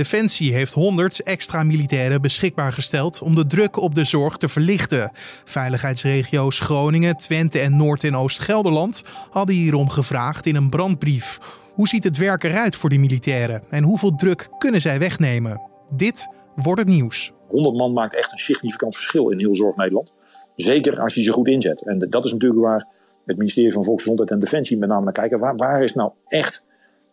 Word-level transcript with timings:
Defensie 0.00 0.52
heeft 0.52 0.72
100 0.72 1.22
extra 1.22 1.62
militairen 1.62 2.22
beschikbaar 2.22 2.72
gesteld 2.72 3.22
om 3.22 3.34
de 3.34 3.46
druk 3.46 3.76
op 3.76 3.94
de 3.94 4.04
zorg 4.04 4.36
te 4.36 4.48
verlichten. 4.48 5.10
Veiligheidsregio's 5.44 6.60
Groningen, 6.60 7.16
Twente 7.16 7.58
en 7.58 7.76
Noord- 7.76 8.04
en 8.04 8.16
Oost-Gelderland 8.16 9.02
hadden 9.30 9.54
hierom 9.54 9.88
gevraagd 9.88 10.46
in 10.46 10.56
een 10.56 10.70
brandbrief. 10.70 11.38
Hoe 11.72 11.88
ziet 11.88 12.04
het 12.04 12.16
werk 12.16 12.44
eruit 12.44 12.76
voor 12.76 12.90
die 12.90 12.98
militairen 12.98 13.62
en 13.68 13.82
hoeveel 13.82 14.14
druk 14.14 14.48
kunnen 14.58 14.80
zij 14.80 14.98
wegnemen? 14.98 15.60
Dit 15.90 16.28
wordt 16.54 16.80
het 16.80 16.88
nieuws. 16.88 17.32
100 17.48 17.76
man 17.76 17.92
maakt 17.92 18.14
echt 18.14 18.32
een 18.32 18.38
significant 18.38 18.94
verschil 18.94 19.30
in 19.30 19.38
heel 19.38 19.54
Zorg 19.54 19.76
Nederland. 19.76 20.14
Zeker 20.56 21.00
als 21.00 21.14
je 21.14 21.22
ze 21.22 21.32
goed 21.32 21.48
inzet. 21.48 21.86
En 21.86 22.06
dat 22.10 22.24
is 22.24 22.32
natuurlijk 22.32 22.60
waar 22.60 22.86
het 23.24 23.36
ministerie 23.36 23.72
van 23.72 23.84
Volksgezondheid 23.84 24.30
en 24.30 24.40
Defensie 24.40 24.78
met 24.78 24.88
name 24.88 25.04
naar 25.04 25.12
kijken. 25.12 25.38
Waar, 25.38 25.56
waar 25.56 25.82
is 25.82 25.94
nou 25.94 26.10
echt 26.26 26.62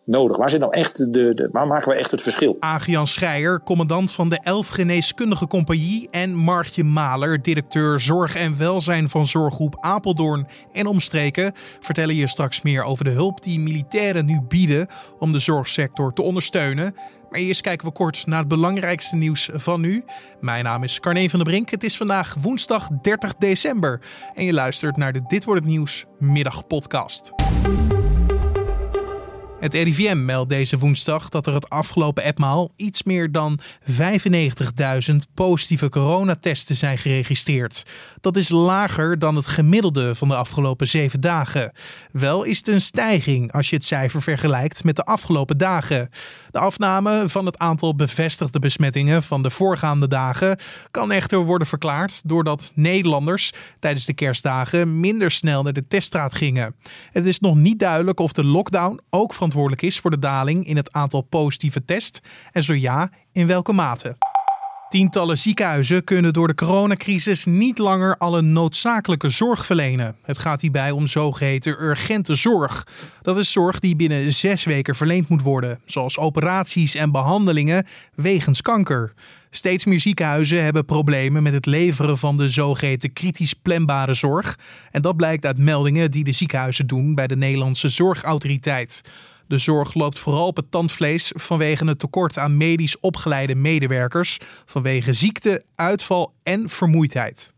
nodig? 0.08 0.36
Waar, 0.36 0.50
zit 0.50 0.60
nou 0.60 0.72
echt 0.72 0.96
de, 0.96 1.34
de, 1.34 1.48
maken 1.52 1.92
we 1.92 1.98
echt 1.98 2.10
het 2.10 2.20
verschil? 2.20 2.56
Agian 2.60 3.06
Schreier, 3.06 3.62
commandant 3.62 4.12
van 4.12 4.28
de 4.28 4.40
11 4.42 4.68
Geneeskundige 4.68 5.46
Compagnie. 5.46 6.08
En 6.10 6.34
Martje 6.34 6.84
Maler, 6.84 7.42
directeur 7.42 8.00
Zorg 8.00 8.36
en 8.36 8.58
Welzijn 8.58 9.08
van 9.08 9.26
Zorggroep 9.26 9.76
Apeldoorn 9.80 10.46
en 10.72 10.86
omstreken. 10.86 11.52
vertellen 11.80 12.14
je 12.14 12.26
straks 12.26 12.62
meer 12.62 12.82
over 12.82 13.04
de 13.04 13.10
hulp 13.10 13.42
die 13.42 13.60
militairen 13.60 14.26
nu 14.26 14.40
bieden 14.48 14.86
om 15.18 15.32
de 15.32 15.38
zorgsector 15.38 16.12
te 16.12 16.22
ondersteunen. 16.22 16.94
Maar 17.30 17.40
eerst 17.40 17.60
kijken 17.60 17.86
we 17.86 17.92
kort 17.92 18.26
naar 18.26 18.38
het 18.38 18.48
belangrijkste 18.48 19.16
nieuws 19.16 19.50
van 19.52 19.80
nu. 19.80 20.04
Mijn 20.40 20.64
naam 20.64 20.82
is 20.82 21.00
Carne 21.00 21.30
van 21.30 21.38
der 21.38 21.48
Brink. 21.48 21.70
Het 21.70 21.84
is 21.84 21.96
vandaag 21.96 22.36
woensdag 22.40 22.88
30 23.02 23.34
december. 23.34 24.00
En 24.34 24.44
je 24.44 24.52
luistert 24.52 24.96
naar 24.96 25.12
de 25.12 25.22
Dit 25.26 25.44
wordt 25.44 25.60
het 25.60 25.70
nieuws 25.70 26.06
middagpodcast. 26.18 27.32
Het 29.60 29.74
RIVM 29.74 30.24
meldt 30.24 30.48
deze 30.48 30.78
woensdag 30.78 31.28
dat 31.28 31.46
er 31.46 31.54
het 31.54 31.70
afgelopen 31.70 32.22
etmaal 32.22 32.72
iets 32.76 33.02
meer 33.02 33.32
dan 33.32 33.58
95.000 35.10 35.16
positieve 35.34 35.88
coronatesten 35.88 36.76
zijn 36.76 36.98
geregistreerd. 36.98 37.82
Dat 38.20 38.36
is 38.36 38.48
lager 38.48 39.18
dan 39.18 39.36
het 39.36 39.46
gemiddelde 39.46 40.14
van 40.14 40.28
de 40.28 40.36
afgelopen 40.36 40.88
zeven 40.88 41.20
dagen. 41.20 41.72
Wel 42.12 42.44
is 42.44 42.56
het 42.56 42.68
een 42.68 42.80
stijging 42.80 43.52
als 43.52 43.70
je 43.70 43.76
het 43.76 43.84
cijfer 43.84 44.22
vergelijkt 44.22 44.84
met 44.84 44.96
de 44.96 45.04
afgelopen 45.04 45.58
dagen. 45.58 46.08
De 46.50 46.58
afname 46.58 47.28
van 47.28 47.46
het 47.46 47.58
aantal 47.58 47.94
bevestigde 47.94 48.58
besmettingen 48.58 49.22
van 49.22 49.42
de 49.42 49.50
voorgaande 49.50 50.08
dagen 50.08 50.58
kan 50.90 51.12
echter 51.12 51.38
worden 51.38 51.66
verklaard 51.66 52.28
doordat 52.28 52.70
Nederlanders 52.74 53.52
tijdens 53.78 54.04
de 54.04 54.14
kerstdagen 54.14 55.00
minder 55.00 55.30
snel 55.30 55.62
naar 55.62 55.72
de 55.72 55.86
teststraat 55.86 56.34
gingen. 56.34 56.74
Het 57.10 57.26
is 57.26 57.40
nog 57.40 57.54
niet 57.54 57.78
duidelijk 57.78 58.20
of 58.20 58.32
de 58.32 58.44
lockdown 58.44 59.00
ook 59.10 59.34
verantwoordelijk 59.52 59.82
is 59.82 60.00
voor 60.00 60.10
de 60.10 60.18
daling 60.18 60.66
in 60.66 60.76
het 60.76 60.92
aantal 60.92 61.20
positieve 61.20 61.84
tests 61.84 62.20
en 62.52 62.62
zo 62.62 62.74
ja, 62.74 63.10
in 63.32 63.46
welke 63.46 63.72
mate. 63.72 64.16
Tientallen 64.88 65.38
ziekenhuizen 65.38 66.04
kunnen 66.04 66.32
door 66.32 66.48
de 66.48 66.54
coronacrisis 66.54 67.44
niet 67.44 67.78
langer 67.78 68.16
alle 68.16 68.42
noodzakelijke 68.42 69.30
zorg 69.30 69.66
verlenen. 69.66 70.16
Het 70.22 70.38
gaat 70.38 70.60
hierbij 70.60 70.90
om 70.90 71.06
zogeheten 71.06 71.82
urgente 71.82 72.34
zorg. 72.34 72.86
Dat 73.22 73.38
is 73.38 73.52
zorg 73.52 73.78
die 73.78 73.96
binnen 73.96 74.32
zes 74.32 74.64
weken 74.64 74.94
verleend 74.94 75.28
moet 75.28 75.42
worden, 75.42 75.80
zoals 75.84 76.18
operaties 76.18 76.94
en 76.94 77.12
behandelingen 77.12 77.86
wegens 78.14 78.62
kanker. 78.62 79.14
Steeds 79.50 79.84
meer 79.84 80.00
ziekenhuizen 80.00 80.64
hebben 80.64 80.84
problemen 80.84 81.42
met 81.42 81.52
het 81.52 81.66
leveren 81.66 82.18
van 82.18 82.36
de 82.36 82.48
zogeheten 82.48 83.12
kritisch 83.12 83.54
planbare 83.54 84.14
zorg. 84.14 84.58
En 84.90 85.02
dat 85.02 85.16
blijkt 85.16 85.46
uit 85.46 85.58
meldingen 85.58 86.10
die 86.10 86.24
de 86.24 86.32
ziekenhuizen 86.32 86.86
doen 86.86 87.14
bij 87.14 87.26
de 87.26 87.36
Nederlandse 87.36 87.88
Zorgautoriteit. 87.88 89.02
De 89.48 89.58
zorg 89.58 89.94
loopt 89.94 90.18
vooral 90.18 90.46
op 90.46 90.56
het 90.56 90.70
tandvlees 90.70 91.32
vanwege 91.34 91.86
het 91.86 91.98
tekort 91.98 92.38
aan 92.38 92.56
medisch 92.56 93.00
opgeleide 93.00 93.54
medewerkers, 93.54 94.38
vanwege 94.64 95.12
ziekte, 95.12 95.64
uitval 95.74 96.32
en 96.42 96.68
vermoeidheid. 96.68 97.52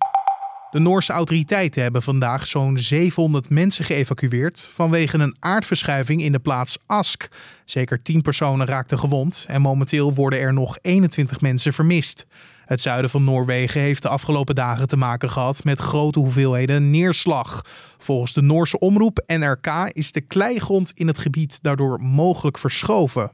De 0.70 0.78
Noorse 0.78 1.12
autoriteiten 1.12 1.82
hebben 1.82 2.02
vandaag 2.02 2.46
zo'n 2.46 2.78
700 2.78 3.48
mensen 3.48 3.84
geëvacueerd 3.84 4.70
vanwege 4.72 5.18
een 5.18 5.36
aardverschuiving 5.38 6.22
in 6.22 6.32
de 6.32 6.38
plaats 6.38 6.78
Ask. 6.86 7.28
Zeker 7.64 8.02
10 8.02 8.22
personen 8.22 8.66
raakten 8.66 8.98
gewond 8.98 9.44
en 9.48 9.60
momenteel 9.60 10.14
worden 10.14 10.40
er 10.40 10.52
nog 10.52 10.78
21 10.82 11.40
mensen 11.40 11.72
vermist. 11.72 12.26
Het 12.70 12.80
zuiden 12.80 13.10
van 13.10 13.24
Noorwegen 13.24 13.80
heeft 13.80 14.02
de 14.02 14.08
afgelopen 14.08 14.54
dagen 14.54 14.88
te 14.88 14.96
maken 14.96 15.30
gehad 15.30 15.64
met 15.64 15.80
grote 15.80 16.18
hoeveelheden 16.18 16.90
neerslag. 16.90 17.64
Volgens 17.98 18.32
de 18.32 18.40
Noorse 18.42 18.78
omroep 18.78 19.22
NRK 19.26 19.88
is 19.92 20.12
de 20.12 20.20
kleigrond 20.20 20.92
in 20.94 21.06
het 21.06 21.18
gebied 21.18 21.62
daardoor 21.62 22.00
mogelijk 22.02 22.58
verschoven. 22.58 23.30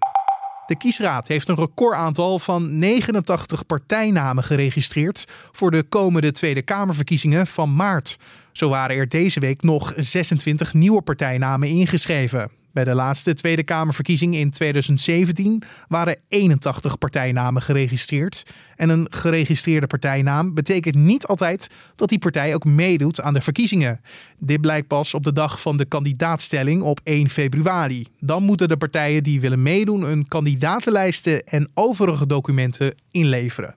De 0.67 0.77
kiesraad 0.77 1.29
heeft 1.29 1.49
een 1.49 1.57
recordaantal 1.57 2.39
van 2.39 2.79
89 2.79 3.67
partijnamen 3.67 4.45
geregistreerd 4.45 5.25
voor 5.53 5.71
de 5.71 5.83
komende 5.83 6.33
Tweede 6.33 6.63
Kamerverkiezingen 6.63 7.47
van 7.47 7.75
maart. 7.75 8.17
Zo 8.53 8.69
waren 8.69 8.97
er 8.97 9.09
deze 9.09 9.41
week 9.41 9.63
nog 9.63 9.93
26 9.97 10.75
nieuwe 10.75 11.03
partijnamen 11.03 11.69
ingeschreven. 11.69 12.51
Bij 12.77 12.85
de 12.85 12.95
laatste 12.95 13.35
Tweede 13.35 13.63
Kamerverkiezing 13.63 14.35
in 14.35 14.51
2017 14.51 15.63
waren 15.89 16.17
81 16.29 16.99
partijnamen 16.99 17.63
geregistreerd. 17.63 18.43
En 18.75 18.89
een 18.89 19.07
geregistreerde 19.11 19.87
partijnaam 19.87 20.55
betekent 20.55 20.95
niet 20.95 21.27
altijd 21.27 21.71
dat 21.95 22.09
die 22.09 22.19
partij 22.19 22.55
ook 22.55 22.65
meedoet 22.65 23.21
aan 23.21 23.35
de 23.35 23.41
verkiezingen. 23.41 24.01
Dit 24.39 24.61
blijkt 24.61 24.87
pas 24.87 25.15
op 25.15 25.23
de 25.23 25.33
dag 25.33 25.61
van 25.61 25.77
de 25.77 25.85
kandidaatstelling 25.85 26.83
op 26.83 27.01
1 27.05 27.31
februari. 27.31 28.07
Dan 28.21 28.43
moeten 28.43 28.69
de 28.69 28.77
partijen 28.77 29.23
die 29.23 29.41
willen 29.41 29.63
meedoen 29.63 30.03
hun 30.03 30.29
kandidatenlijsten 30.29 31.45
en 31.45 31.71
overige 31.75 32.27
documenten 32.27 32.95
inleveren 33.11 33.75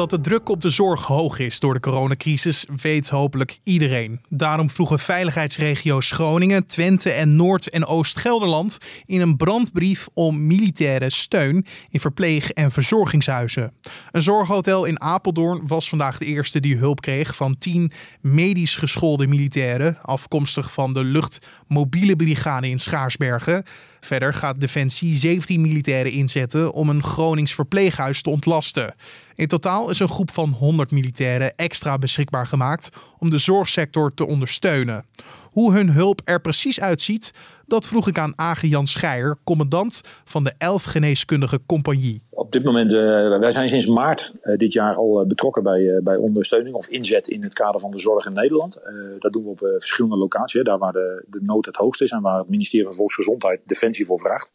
dat 0.00 0.10
de 0.10 0.20
druk 0.20 0.48
op 0.48 0.60
de 0.60 0.70
zorg 0.70 1.02
hoog 1.02 1.38
is 1.38 1.60
door 1.60 1.74
de 1.74 1.80
coronacrisis, 1.80 2.66
weet 2.82 3.08
hopelijk 3.08 3.58
iedereen. 3.62 4.20
Daarom 4.28 4.70
vroegen 4.70 4.98
veiligheidsregio's 4.98 6.10
Groningen, 6.10 6.66
Twente 6.66 7.10
en 7.10 7.36
Noord- 7.36 7.70
en 7.70 7.86
Oost-Gelderland 7.86 8.78
in 9.04 9.20
een 9.20 9.36
brandbrief 9.36 10.08
om 10.14 10.46
militaire 10.46 11.10
steun 11.10 11.66
in 11.90 12.00
verpleeg- 12.00 12.50
en 12.50 12.70
verzorgingshuizen. 12.70 13.72
Een 14.10 14.22
zorghotel 14.22 14.84
in 14.84 15.00
Apeldoorn 15.00 15.66
was 15.66 15.88
vandaag 15.88 16.18
de 16.18 16.24
eerste 16.24 16.60
die 16.60 16.76
hulp 16.76 17.00
kreeg 17.00 17.36
van 17.36 17.58
tien 17.58 17.92
medisch 18.20 18.76
geschoolde 18.76 19.26
militairen, 19.26 19.98
afkomstig 20.02 20.72
van 20.72 20.92
de 20.92 21.04
luchtmobiele 21.04 22.16
brigade 22.16 22.68
in 22.68 22.78
Schaarsbergen. 22.78 23.64
Verder 24.00 24.34
gaat 24.34 24.60
Defensie 24.60 25.16
17 25.16 25.60
militairen 25.60 26.12
inzetten 26.12 26.72
om 26.72 26.88
een 26.88 27.02
Gronings 27.02 27.54
verpleeghuis 27.54 28.22
te 28.22 28.30
ontlasten. 28.30 28.94
In 29.34 29.46
totaal 29.46 29.90
is 29.90 30.00
een 30.00 30.08
groep 30.08 30.30
van 30.30 30.50
100 30.50 30.90
militairen 30.90 31.56
extra 31.56 31.98
beschikbaar 31.98 32.46
gemaakt 32.46 32.88
om 33.18 33.30
de 33.30 33.38
zorgsector 33.38 34.14
te 34.14 34.26
ondersteunen. 34.26 35.04
Hoe 35.50 35.72
hun 35.72 35.90
hulp 35.90 36.20
er 36.24 36.40
precies 36.40 36.80
uitziet, 36.80 37.32
dat 37.66 37.86
vroeg 37.86 38.08
ik 38.08 38.18
aan 38.18 38.32
Age 38.36 38.68
Jan 38.68 38.86
Scheier, 38.86 39.36
commandant 39.44 40.00
van 40.24 40.44
de 40.44 40.52
11 40.58 40.84
Geneeskundige 40.84 41.60
Compagnie. 41.66 42.22
Op 42.30 42.52
dit 42.52 42.64
moment, 42.64 42.92
uh, 42.92 42.98
wij 43.38 43.50
zijn 43.50 43.68
sinds 43.68 43.86
maart 43.86 44.34
uh, 44.42 44.56
dit 44.56 44.72
jaar 44.72 44.94
al 44.94 45.20
uh, 45.20 45.26
betrokken 45.26 45.62
bij, 45.62 46.00
bij 46.04 46.16
ondersteuning 46.16 46.74
of 46.74 46.88
inzet 46.88 47.28
in 47.28 47.42
het 47.42 47.52
kader 47.52 47.80
van 47.80 47.90
de 47.90 47.98
zorg 47.98 48.26
in 48.26 48.32
Nederland. 48.32 48.82
dat 49.18 49.32
doen 49.32 49.42
we 49.42 49.48
op 49.48 49.58
verschillende 49.58 50.16
locaties, 50.16 50.62
daar 50.62 50.78
waar 50.78 50.92
de, 50.92 51.24
de 51.26 51.40
nood 51.42 51.66
het 51.66 51.76
hoogst 51.76 52.02
is 52.02 52.10
en 52.10 52.22
waar 52.22 52.38
het 52.38 52.48
ministerie 52.48 52.86
van 52.86 52.94
Volksgezondheid 52.94 53.60
Defensie 53.64 54.06
voor 54.06 54.18
vraagt. 54.18 54.50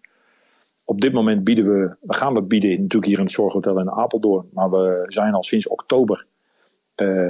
Op 0.85 1.01
dit 1.01 1.13
moment 1.13 1.43
bieden 1.43 1.65
we, 1.65 1.95
we 2.01 2.13
gaan 2.13 2.33
we 2.33 2.43
bieden 2.43 2.69
natuurlijk 2.69 3.05
hier 3.05 3.17
in 3.17 3.23
het 3.23 3.33
zorghotel 3.33 3.79
in 3.79 3.91
Apeldoorn, 3.91 4.49
maar 4.53 4.69
we 4.69 5.03
zijn 5.05 5.33
al 5.33 5.43
sinds 5.43 5.67
oktober 5.67 6.25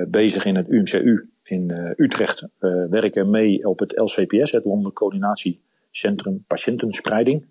bezig 0.08 0.46
in 0.46 0.56
het 0.56 0.70
UMCU 0.70 1.30
in 1.50 1.94
Utrecht. 1.96 2.48
We 2.60 2.88
werken 2.90 3.30
mee 3.30 3.68
op 3.68 3.80
het 3.80 3.98
LCPS, 3.98 4.52
het 4.52 4.66
Landelijk 4.66 4.96
Coördinatiecentrum 4.96 6.44
Patiëntenspreiding. 6.48 7.46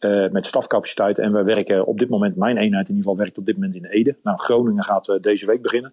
Uh, 0.00 0.30
met 0.30 0.46
stafcapaciteit. 0.46 1.18
En 1.18 1.32
we 1.32 1.42
werken 1.42 1.86
op 1.86 1.98
dit 1.98 2.08
moment, 2.08 2.36
mijn 2.36 2.56
eenheid 2.56 2.88
in 2.88 2.94
ieder 2.94 3.10
geval, 3.10 3.16
werkt 3.16 3.38
op 3.38 3.46
dit 3.46 3.54
moment 3.54 3.74
in 3.74 3.84
Ede. 3.84 4.16
Nou, 4.22 4.38
Groningen 4.38 4.82
gaat 4.82 5.18
deze 5.20 5.46
week 5.46 5.62
beginnen. 5.62 5.92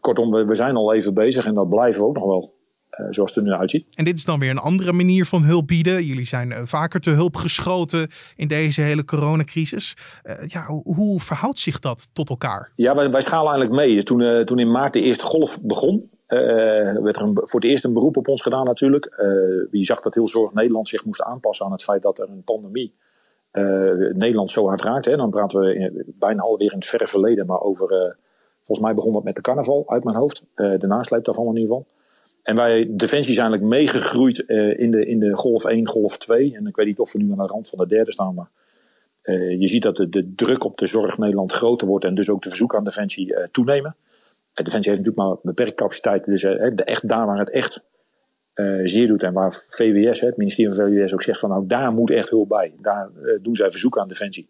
Kortom, 0.00 0.30
we, 0.30 0.44
we, 0.44 0.54
zijn 0.54 0.76
al 0.76 0.94
even 0.94 1.14
bezig 1.14 1.46
en 1.46 1.54
dat 1.54 1.68
blijven 1.68 2.00
we 2.00 2.06
ook 2.06 2.14
nog 2.14 2.26
wel. 2.26 2.55
Zoals 3.10 3.34
het 3.34 3.44
er 3.44 3.50
nu 3.50 3.52
uitziet. 3.52 3.96
En 3.96 4.04
dit 4.04 4.16
is 4.16 4.24
dan 4.24 4.38
weer 4.38 4.50
een 4.50 4.58
andere 4.58 4.92
manier 4.92 5.26
van 5.26 5.42
hulp 5.42 5.66
bieden. 5.66 6.04
Jullie 6.04 6.24
zijn 6.24 6.66
vaker 6.66 7.00
te 7.00 7.10
hulp 7.10 7.36
geschoten 7.36 8.08
in 8.36 8.48
deze 8.48 8.80
hele 8.80 9.04
coronacrisis. 9.04 9.96
ja, 10.46 10.66
hoe 10.66 11.20
verhoudt 11.20 11.58
zich 11.58 11.78
dat 11.78 12.08
tot 12.12 12.30
elkaar? 12.30 12.70
Ja, 12.76 12.94
wij, 12.94 13.10
wij 13.10 13.20
schalen 13.20 13.52
eigenlijk 13.52 13.80
mee. 13.80 14.02
Toen, 14.02 14.44
toen 14.44 14.58
in 14.58 14.70
maart 14.70 14.92
de 14.92 15.00
eerste 15.00 15.24
golf 15.24 15.62
begon, 15.62 16.10
uh, 16.28 17.02
werd 17.02 17.16
er 17.16 17.22
een, 17.22 17.34
voor 17.34 17.60
het 17.60 17.68
eerst 17.70 17.84
een 17.84 17.92
beroep 17.92 18.16
op 18.16 18.28
ons 18.28 18.42
gedaan 18.42 18.64
natuurlijk. 18.64 19.16
Uh, 19.18 19.70
wie 19.70 19.84
zag 19.84 20.00
dat 20.00 20.14
heel 20.14 20.26
Zorg 20.26 20.52
Nederland 20.52 20.88
zich 20.88 21.04
moest 21.04 21.22
aanpassen 21.22 21.66
aan 21.66 21.72
het 21.72 21.82
feit 21.82 22.02
dat 22.02 22.18
er 22.18 22.28
een 22.28 22.44
pandemie 22.44 22.94
uh, 23.52 24.14
Nederland 24.14 24.50
zo 24.50 24.66
hard 24.66 24.82
raakt. 24.82 25.04
Hè. 25.04 25.16
Dan 25.16 25.30
praten 25.30 25.60
we 25.60 25.74
in, 25.74 26.14
bijna 26.18 26.42
alweer 26.42 26.72
in 26.72 26.78
het 26.78 26.86
verre 26.86 27.06
verleden, 27.06 27.46
maar 27.46 27.60
over, 27.60 28.16
volgens 28.60 28.86
mij 28.86 28.94
begon 28.94 29.12
dat 29.12 29.24
met 29.24 29.34
de 29.34 29.40
carnaval 29.40 29.84
uit 29.86 30.04
mijn 30.04 30.16
hoofd. 30.16 30.44
de 30.54 30.86
nasleep 30.86 31.24
daarvan 31.24 31.46
in 31.46 31.56
ieder 31.56 31.76
geval. 31.76 31.86
En 32.46 32.54
wij, 32.54 32.86
Defensie 32.90 33.32
is 33.32 33.38
eigenlijk 33.38 33.70
meegegroeid 33.70 34.38
in, 34.78 34.90
de, 34.90 35.06
in 35.06 35.18
de 35.18 35.36
golf 35.36 35.64
1, 35.64 35.86
golf 35.86 36.18
2. 36.18 36.56
En 36.56 36.66
ik 36.66 36.76
weet 36.76 36.86
niet 36.86 36.98
of 36.98 37.12
we 37.12 37.22
nu 37.22 37.30
aan 37.30 37.38
de 37.38 37.46
rand 37.46 37.68
van 37.68 37.78
de 37.78 37.86
derde 37.86 38.12
staan, 38.12 38.34
maar 38.34 38.50
je 39.58 39.66
ziet 39.66 39.82
dat 39.82 39.96
de, 39.96 40.08
de, 40.08 40.32
druk 40.34 40.64
op 40.64 40.78
de 40.78 40.86
zorg 40.86 41.18
Nederland 41.18 41.52
groter 41.52 41.86
wordt 41.86 42.04
en 42.04 42.14
dus 42.14 42.30
ook 42.30 42.42
de 42.42 42.48
verzoeken 42.48 42.78
aan 42.78 42.84
Defensie 42.84 43.36
toenemen. 43.50 43.96
Defensie 44.54 44.90
heeft 44.90 45.04
natuurlijk 45.04 45.16
maar 45.16 45.36
beperkte 45.42 45.74
capaciteit, 45.74 46.24
dus 46.24 46.40
de, 46.40 46.84
echt, 46.84 47.08
daar 47.08 47.26
waar 47.26 47.38
het 47.38 47.50
echt 47.50 47.82
zeer 48.82 49.06
doet 49.06 49.22
en 49.22 49.32
waar 49.32 49.52
VWS, 49.52 50.20
het 50.20 50.36
ministerie 50.36 50.74
van 50.74 50.86
VWS 50.86 51.14
ook 51.14 51.22
zegt 51.22 51.40
van 51.40 51.50
nou 51.50 51.66
daar 51.66 51.92
moet 51.92 52.10
echt 52.10 52.30
hulp 52.30 52.48
bij. 52.48 52.72
Daar 52.80 53.10
doen 53.42 53.54
zij 53.54 53.70
verzoeken 53.70 54.00
aan 54.00 54.08
Defensie. 54.08 54.48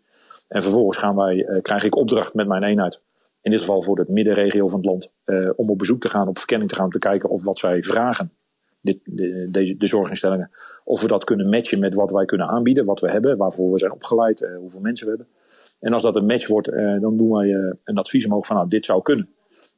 En 0.49 0.63
vervolgens 0.63 0.97
gaan 0.97 1.17
wij, 1.17 1.61
krijg 1.63 1.85
ik 1.85 1.97
opdracht 1.97 2.35
met 2.35 2.47
mijn 2.47 2.63
eenheid 2.63 3.01
in 3.47 3.53
dit 3.53 3.61
geval 3.61 3.83
voor 3.83 3.97
de 3.97 4.05
middenregio 4.09 4.69
van 4.69 4.79
het 4.79 4.89
land, 4.89 5.13
uh, 5.25 5.51
om 5.57 5.71
op 5.71 5.79
bezoek 5.79 6.01
te 6.01 6.09
gaan, 6.09 6.29
op 6.29 6.39
verkenning 6.39 6.71
te 6.71 6.77
gaan, 6.77 6.85
om 6.85 6.91
te 6.91 6.99
kijken 6.99 7.29
of 7.31 7.45
wat 7.45 7.59
zij 7.59 7.83
vragen, 7.83 8.33
dit, 8.81 8.99
de, 9.05 9.75
de, 9.79 9.87
zorginstellingen, 9.87 10.51
of 10.85 11.01
we 11.01 11.09
dat 11.09 11.25
kunnen 11.25 11.49
matchen 11.49 11.79
met 11.79 11.95
wat 11.95 12.11
wij 12.11 12.25
kunnen 12.25 12.47
aanbieden, 12.47 12.85
wat 12.85 13.01
we 13.01 13.11
hebben, 13.11 13.37
waarvoor 13.37 13.73
we 13.73 13.79
zijn 13.79 13.93
opgeleid, 13.93 14.41
uh, 14.41 14.57
hoeveel 14.57 14.81
mensen 14.81 15.07
we 15.07 15.15
hebben. 15.17 15.35
En 15.81 15.93
als 15.93 16.03
dat 16.03 16.17
een 16.17 16.27
match 16.27 16.47
wordt, 16.47 16.69
uh, 16.69 17.01
dan 17.01 17.17
doen 17.17 17.31
wij 17.31 17.49
een 17.83 17.99
advies 17.99 18.27
omhoog 18.27 18.47
van 18.47 18.57
nou, 18.57 18.69
dit 18.69 18.85
zou 18.85 19.03
kunnen. 19.03 19.29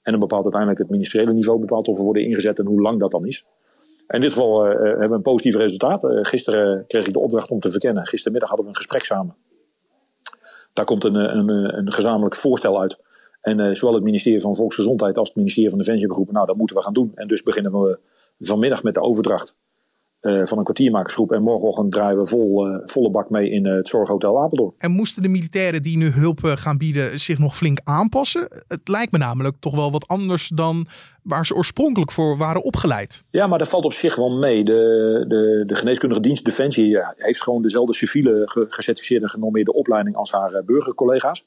En 0.03 0.11
dan 0.11 0.21
bepaalt 0.21 0.43
uiteindelijk 0.43 0.81
het 0.81 0.91
ministeriële 0.91 1.33
niveau 1.33 1.61
bepaalt 1.61 1.89
of 1.89 1.97
we 1.97 2.03
worden 2.03 2.25
ingezet 2.25 2.59
en 2.59 2.67
hoe 2.67 2.81
lang 2.81 3.01
dat 3.01 3.11
dan 3.11 3.27
is. 3.27 3.47
In 4.09 4.21
dit 4.21 4.33
geval 4.33 4.65
hebben 4.65 5.09
we 5.09 5.15
een 5.15 5.23
positief 5.23 5.57
resultaat. 5.57 6.01
gisteren 6.03 6.85
kreeg 6.87 7.07
ik 7.07 7.13
de 7.13 7.19
opdracht 7.19 7.51
om 7.51 7.61
te 7.61 7.71
verkennen. 7.71 8.07
Gistermiddag 8.07 8.49
hadden 8.49 8.67
we 8.67 8.73
een 8.73 8.83
gesprek 8.83 9.05
samen. 9.05 9.37
Daar 10.73 10.85
komt 10.85 11.05
een, 11.05 11.15
een, 11.15 11.79
een 11.79 11.93
gezamenlijk 11.93 12.35
voorstel 12.35 12.81
uit 12.81 13.07
en 13.41 13.59
uh, 13.59 13.73
zowel 13.73 13.95
het 13.95 14.05
ministerie 14.05 14.41
van 14.41 14.55
Volksgezondheid 14.55 15.19
als 15.19 15.29
het 15.29 15.37
ministerie 15.37 15.71
van 15.71 15.79
Defensie 15.79 16.07
hebben 16.07 16.17
geroepen, 16.17 16.35
nou 16.35 16.47
dat 16.47 16.57
moeten 16.57 16.77
we 16.77 16.83
gaan 16.83 16.93
doen. 16.93 17.13
En 17.15 17.29
dus 17.29 17.43
beginnen 17.43 17.73
we 17.73 17.99
vanmiddag 18.39 18.83
met 18.83 18.95
de 18.95 19.01
overdracht 19.01 19.57
uh, 20.21 20.45
van 20.45 20.59
een 20.59 20.65
kwartiermakersgroep. 20.65 21.33
En 21.33 21.43
morgenochtend 21.43 21.93
draaien 21.93 22.19
we 22.19 22.27
vol, 22.27 22.69
uh, 22.69 22.79
volle 22.83 23.11
bak 23.11 23.31
mee 23.31 23.51
in 23.51 23.67
het 23.67 23.89
Zorghotel 23.89 24.43
Apeldoorn. 24.43 24.75
En 24.79 24.91
moesten 24.91 25.23
de 25.23 25.29
militairen 25.29 25.83
die 25.83 25.97
nu 25.97 26.11
hulp 26.11 26.39
gaan 26.43 26.79
bieden 26.79 27.21
zich 27.21 27.39
nog 27.39 27.57
flink 27.57 27.81
aanpassen? 27.85 28.49
Het 28.69 28.89
lijkt 28.89 29.13
me 29.13 29.19
namelijk 29.19 29.57
toch 29.61 29.77
wel 29.77 29.91
wat 29.91 30.09
anders 30.09 30.49
dan 30.49 30.87
waar 31.23 31.47
ze 31.47 31.55
oorspronkelijk 31.55 32.13
voor 32.13 32.37
waren 32.37 32.63
opgeleid. 32.63 33.23
Ja, 33.31 33.47
maar 33.47 33.59
dat 33.59 33.69
valt 33.69 33.85
op 33.85 33.93
zich 33.93 34.17
wel 34.17 34.31
mee. 34.31 34.65
De, 34.65 35.25
de, 35.29 35.65
de 35.67 35.75
geneeskundige 35.75 36.21
dienst 36.21 36.45
Defensie 36.45 36.89
ja, 36.89 37.15
heeft 37.17 37.43
gewoon 37.43 37.63
dezelfde 37.63 37.95
civiele 37.95 38.43
gecertificeerde 38.69 39.25
en 39.25 39.31
genormeerde 39.31 39.73
opleiding 39.73 40.17
als 40.17 40.31
haar 40.31 40.63
burgercollega's. 40.65 41.45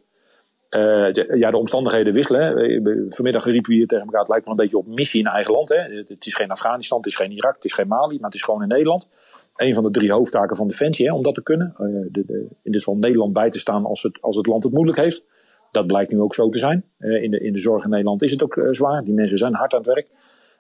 Uh, 0.72 1.14
ja, 1.14 1.52
de 1.52 1.58
omstandigheden 1.58 2.14
wisselen. 2.14 2.42
Hè. 2.42 2.82
Vanmiddag 3.08 3.46
riepen 3.46 3.70
we 3.70 3.76
hier 3.76 3.88
tegen 3.88 4.06
elkaar, 4.06 4.20
het 4.20 4.30
lijkt 4.30 4.46
wel 4.46 4.54
een 4.54 4.62
beetje 4.62 4.78
op 4.78 4.88
missie 4.88 5.20
in 5.20 5.26
eigen 5.26 5.54
land. 5.54 5.70
Hè. 5.70 5.78
Het 6.08 6.26
is 6.26 6.36
geen 6.36 6.50
Afghanistan, 6.50 6.98
het 6.98 7.08
is 7.08 7.16
geen 7.16 7.32
Irak, 7.32 7.56
het 7.56 7.64
is 7.64 7.74
geen 7.74 7.88
Mali, 7.88 8.16
maar 8.16 8.30
het 8.30 8.34
is 8.34 8.42
gewoon 8.42 8.62
in 8.62 8.68
Nederland. 8.68 9.10
Een 9.56 9.74
van 9.74 9.84
de 9.84 9.92
drie 9.92 10.12
hoofdtaken 10.12 10.56
van 10.56 10.68
Defensie, 10.68 11.06
hè, 11.06 11.14
om 11.14 11.24
dat 11.24 11.36
te 11.36 11.44
kunnen. 11.44 11.74
Uh, 11.78 12.08
de, 12.12 12.26
de, 12.26 12.48
in 12.64 12.72
dit 12.72 12.84
geval 12.84 12.98
Nederland 12.98 13.34
bij 13.34 13.50
te 13.50 13.60
staan 13.60 13.86
als 13.86 14.02
het, 14.02 14.22
als 14.22 14.36
het 14.36 14.46
land 14.48 14.64
het 14.64 14.74
moeilijk 14.74 14.98
heeft. 14.98 15.26
Dat 15.72 15.88
blijkt 15.88 16.12
nu 16.12 16.20
ook 16.20 16.34
zo 16.34 16.50
te 16.50 16.58
zijn. 16.58 16.86
Uh, 17.00 17.24
in, 17.24 17.32
de, 17.32 17.40
in 17.40 17.54
de 17.54 17.60
zorg 17.60 17.84
in 17.84 17.90
Nederland 17.90 18.22
is 18.22 18.32
het 18.32 18.44
ook 18.44 18.68
zwaar. 18.70 19.04
Die 19.04 19.14
mensen 19.14 19.38
zijn 19.38 19.54
hard 19.54 19.74
aan 19.74 19.80
het 19.80 19.88
werk. 19.88 20.10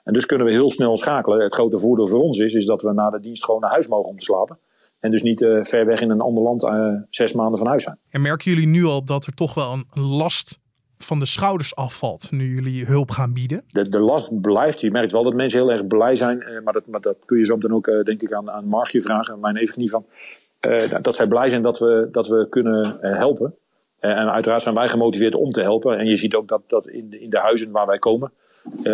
En 0.03 0.13
dus 0.13 0.25
kunnen 0.25 0.47
we 0.47 0.53
heel 0.53 0.71
snel 0.71 0.97
schakelen. 0.97 1.43
Het 1.43 1.53
grote 1.53 1.77
voordeel 1.77 2.07
voor 2.07 2.19
ons 2.19 2.37
is, 2.37 2.53
is 2.53 2.65
dat 2.65 2.81
we 2.81 2.93
na 2.93 3.09
de 3.09 3.19
dienst 3.19 3.45
gewoon 3.45 3.61
naar 3.61 3.69
huis 3.69 3.87
mogen 3.87 4.09
om 4.09 4.17
te 4.17 4.25
slapen. 4.25 4.57
En 5.01 5.11
dus 5.11 5.21
niet 5.21 5.41
uh, 5.41 5.63
ver 5.63 5.85
weg 5.85 6.01
in 6.01 6.09
een 6.09 6.21
ander 6.21 6.43
land 6.43 6.63
uh, 6.63 6.93
zes 7.09 7.33
maanden 7.33 7.57
van 7.57 7.67
huis 7.67 7.83
zijn. 7.83 7.97
En 8.09 8.21
merken 8.21 8.51
jullie 8.51 8.67
nu 8.67 8.85
al 8.85 9.05
dat 9.05 9.25
er 9.25 9.33
toch 9.33 9.53
wel 9.53 9.73
een, 9.73 10.01
last 10.01 10.59
van 10.97 11.19
de 11.19 11.25
schouders 11.25 11.75
afvalt 11.75 12.31
nu 12.31 12.55
jullie 12.55 12.85
hulp 12.85 13.11
gaan 13.11 13.33
bieden? 13.33 13.63
De, 13.67 13.89
de 13.89 13.99
last 13.99 14.41
blijft. 14.41 14.81
Je 14.81 14.91
merkt 14.91 15.11
wel 15.11 15.23
dat 15.23 15.33
mensen 15.33 15.59
heel 15.59 15.71
erg 15.71 15.87
blij 15.87 16.15
zijn. 16.15 16.37
Uh, 16.41 16.61
maar, 16.63 16.73
dat, 16.73 16.87
maar 16.87 17.01
dat 17.01 17.17
kun 17.25 17.37
je 17.37 17.45
zo 17.45 17.57
dan 17.57 17.73
ook 17.73 17.85
denk 18.03 18.21
ik 18.21 18.33
aan, 18.33 18.51
aan 18.51 18.65
Margje 18.65 19.01
vragen. 19.01 19.39
Mijn 19.39 19.57
even 19.57 19.79
niet 19.79 19.91
van. 19.91 20.05
dat 21.01 21.15
zij 21.15 21.27
blij 21.27 21.49
zijn 21.49 21.61
dat 21.61 21.79
we, 21.79 22.07
dat 22.11 22.27
we 22.27 22.47
kunnen 22.49 22.97
helpen. 22.99 23.55
en 23.99 24.31
uiteraard 24.31 24.61
zijn 24.61 24.75
wij 24.75 24.89
gemotiveerd 24.89 25.35
om 25.35 25.51
te 25.51 25.61
helpen. 25.61 25.97
En 25.97 26.05
je 26.05 26.15
ziet 26.15 26.35
ook 26.35 26.47
dat, 26.47 26.61
dat 26.67 26.87
in, 26.87 27.09
de, 27.09 27.19
in 27.19 27.29
de 27.29 27.39
huizen 27.39 27.71
waar 27.71 27.87
wij 27.87 27.99
komen. 27.99 28.31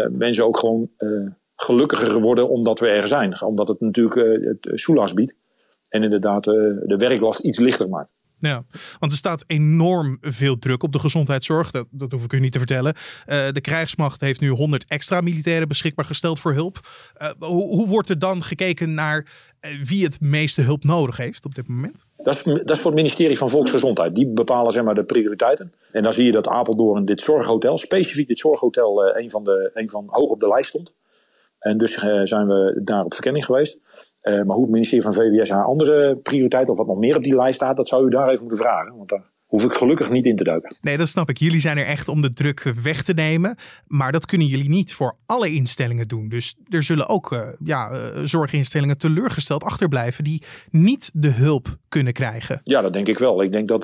mensen 0.10 0.46
ook 0.46 0.58
gewoon 0.58 0.90
gelukkiger 1.56 2.22
worden 2.22 2.50
omdat 2.50 2.80
we 2.80 2.88
er 2.88 3.08
zijn. 3.08 3.42
Omdat 3.42 3.68
het 3.68 3.80
natuurlijk 3.80 4.44
het 4.62 4.80
soelaas 4.80 5.14
biedt. 5.14 5.36
En 5.90 6.04
inderdaad 6.04 6.48
uh, 6.48 6.54
de 6.86 6.96
werklast 6.98 7.40
iets 7.40 7.58
lichter 7.58 7.90
maakt. 7.90 8.10
Ja, 8.40 8.64
want 9.00 9.12
er 9.12 9.18
staat 9.18 9.44
enorm 9.48 10.18
veel 10.22 10.60
druk 10.60 10.84
op 10.84 10.92
de 10.92 11.00
gezondheidszorg. 11.00 11.72
Dat, 11.72 11.88
dat 11.92 12.12
hoef 12.12 12.24
ik 12.24 12.34
u 12.34 12.40
niet 12.40 12.52
te 12.52 12.58
vertellen. 12.58 12.94
Uh, 12.96 13.48
de 13.52 13.62
krijgsmacht 13.62 14.22
heeft 14.22 14.42
nu 14.42 14.50
100 14.50 14.86
extra 14.88 15.22
militairen 15.22 15.68
beschikbaar 15.68 16.06
gesteld 16.06 16.40
voor 16.40 16.54
hulp. 16.54 16.80
Uh, 17.22 17.30
hoe, 17.40 17.68
hoe, 17.68 17.88
wordt 17.88 18.10
er 18.10 18.20
dan 18.20 18.44
gekeken 18.44 18.94
naar 18.94 19.26
wie 19.84 20.04
het 20.04 20.22
meeste 20.22 20.62
hulp 20.62 20.84
nodig 20.84 21.18
heeft 21.18 21.46
op 21.46 21.56
dit 21.56 21.68
moment? 21.68 22.06
Dat 22.18 22.36
is, 22.36 22.44
dat 22.44 22.70
is 22.70 22.78
voor 22.80 22.92
het 22.92 23.00
ministerie 23.00 23.38
van 23.38 23.50
Volksgezondheid. 23.50 24.16
Die 24.16 24.28
bepalen 24.28 24.72
zeg 24.72 24.84
maar, 24.84 24.96
de 24.96 25.04
prioriteiten. 25.04 25.74
En 25.92 26.04
dan 26.04 26.12
zie 26.12 26.26
je 26.26 26.32
dat 26.32 26.48
Apeldoorn 26.48 27.06
dit 27.06 27.22
zorghotel, 27.22 27.78
specifiek 27.78 28.28
dit 28.28 28.38
zorghotel, 28.38 29.08
uh, 29.08 29.22
een, 29.22 29.30
van 29.30 29.44
de, 29.44 29.72
een 29.74 29.90
van 29.90 30.04
hoog 30.08 30.30
op 30.30 30.40
de 30.40 30.48
lijst 30.48 30.70
stond. 30.70 30.94
En 31.60 31.78
dus 31.78 31.94
zijn 32.24 32.48
we 32.48 32.82
daar 32.84 33.04
op 33.04 33.14
verkenning 33.14 33.46
geweest. 33.46 33.80
Uh, 34.22 34.34
maar 34.34 34.56
hoe 34.56 34.64
het 34.64 34.74
ministerie 34.74 35.04
van 35.04 35.14
VWS 35.14 35.50
haar 35.50 35.66
andere 35.66 36.18
prioriteiten 36.18 36.72
of 36.72 36.78
wat 36.78 36.88
nog 36.88 36.98
meer 36.98 37.16
op 37.16 37.24
die 37.24 37.36
lijst 37.36 37.56
staat, 37.56 37.78
dat 37.78 37.88
zou 37.88 38.06
u 38.06 38.10
daar 38.10 38.30
even 38.30 38.46
moeten 38.46 38.66
vragen. 38.66 38.98
Want 38.98 39.10
daar 39.10 39.32
hoef 39.48 39.64
ik 39.64 39.74
gelukkig 39.74 40.10
niet 40.10 40.26
in 40.26 40.36
te 40.36 40.44
duiken. 40.44 40.76
Nee, 40.82 40.98
dat 40.98 41.08
snap 41.08 41.30
ik. 41.30 41.38
Jullie 41.38 41.60
zijn 41.60 41.78
er 41.78 41.86
echt 41.86 42.08
om 42.08 42.22
de 42.22 42.34
druk 42.34 42.74
weg 42.84 43.04
te 43.04 43.14
nemen. 43.14 43.58
Maar 43.88 44.12
dat 44.12 44.26
kunnen 44.26 44.48
jullie 44.48 44.70
niet 44.70 44.94
voor 44.94 45.16
alle 45.26 45.50
instellingen 45.50 46.08
doen. 46.08 46.30
Dus 46.30 46.56
er 46.70 46.84
zullen 46.84 47.08
ook 47.08 47.32
uh, 47.32 47.48
ja, 47.64 47.92
uh, 47.92 47.98
zorginstellingen 48.24 48.98
teleurgesteld 48.98 49.64
achterblijven 49.64 50.24
die 50.24 50.44
niet 50.70 51.12
de 51.14 51.32
hulp 51.32 51.78
kunnen 51.90 52.14
krijgen. 52.14 52.62
Ja, 52.64 52.82
dat 52.82 52.94
denk 52.94 53.08
ik 53.08 53.18
wel. 53.18 53.44
Ik 53.44 53.52
denk 53.52 53.68
dat 53.68 53.84